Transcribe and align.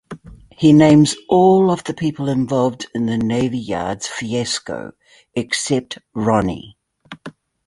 He 0.49 0.73
names 0.73 1.15
all 1.29 1.69
of 1.69 1.83
the 1.83 1.93
people 1.93 2.27
involved 2.27 2.87
in 2.95 3.05
the 3.05 3.19
Navy 3.19 3.59
Yards 3.59 4.07
fiasco, 4.07 4.93
except 5.35 5.99
Ronnie. 6.15 6.75